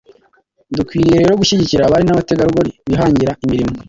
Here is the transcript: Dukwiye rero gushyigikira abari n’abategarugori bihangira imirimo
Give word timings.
Dukwiye 0.77 1.13
rero 1.21 1.33
gushyigikira 1.41 1.81
abari 1.85 2.03
n’abategarugori 2.05 2.71
bihangira 2.89 3.31
imirimo 3.45 3.73